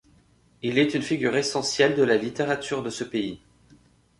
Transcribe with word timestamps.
Il 0.63 0.79
est 0.79 0.95
une 0.95 1.03
figure 1.03 1.35
essentielle 1.35 1.93
de 1.95 2.01
la 2.01 2.17
littérature 2.17 2.81
de 2.81 2.89
ce 2.89 3.03
pays. 3.03 3.39